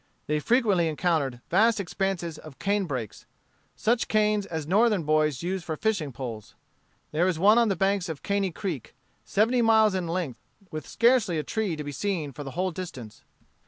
[0.25, 3.27] They frequently encountered vast expanses of canebrakes;
[3.75, 6.55] such canes as Northern boys use for fishing poles.
[7.11, 8.95] There is one on the banks of Caney Creek,
[9.25, 10.41] seventy miles in length,
[10.71, 13.23] with scarcely a tree to be seen for the whole distance.